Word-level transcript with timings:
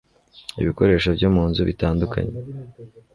ibikoresho 0.61 1.09
byo 1.17 1.29
mu 1.35 1.43
nzu 1.49 1.61
bitandukanye 1.69 2.35